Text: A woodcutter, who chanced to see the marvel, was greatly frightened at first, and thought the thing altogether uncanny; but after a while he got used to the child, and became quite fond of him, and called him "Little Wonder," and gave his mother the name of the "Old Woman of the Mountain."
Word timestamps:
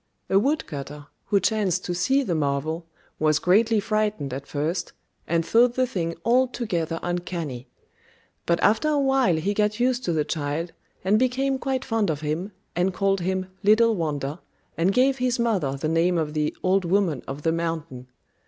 A 0.31 0.39
woodcutter, 0.39 1.05
who 1.25 1.39
chanced 1.39 1.85
to 1.85 1.93
see 1.93 2.23
the 2.23 2.33
marvel, 2.33 2.87
was 3.19 3.37
greatly 3.37 3.79
frightened 3.79 4.33
at 4.33 4.47
first, 4.47 4.93
and 5.27 5.45
thought 5.45 5.75
the 5.75 5.85
thing 5.85 6.15
altogether 6.25 6.99
uncanny; 7.03 7.67
but 8.47 8.59
after 8.63 8.87
a 8.89 8.97
while 8.97 9.35
he 9.35 9.53
got 9.53 9.79
used 9.79 10.03
to 10.05 10.11
the 10.11 10.25
child, 10.25 10.71
and 11.03 11.19
became 11.19 11.59
quite 11.59 11.85
fond 11.85 12.09
of 12.09 12.21
him, 12.21 12.51
and 12.75 12.95
called 12.95 13.21
him 13.21 13.51
"Little 13.61 13.95
Wonder," 13.95 14.39
and 14.75 14.91
gave 14.91 15.19
his 15.19 15.37
mother 15.37 15.73
the 15.77 15.87
name 15.87 16.17
of 16.17 16.33
the 16.33 16.57
"Old 16.63 16.83
Woman 16.83 17.21
of 17.27 17.43
the 17.43 17.51
Mountain." 17.51 18.07